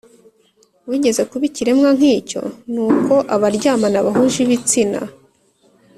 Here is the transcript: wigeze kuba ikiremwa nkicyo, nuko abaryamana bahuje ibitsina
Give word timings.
wigeze 0.89 1.21
kuba 1.29 1.43
ikiremwa 1.49 1.89
nkicyo, 1.97 2.41
nuko 2.73 3.13
abaryamana 3.35 3.97
bahuje 4.05 4.37
ibitsina 4.45 4.99